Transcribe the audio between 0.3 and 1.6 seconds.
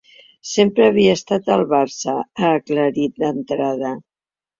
Sempre havia estat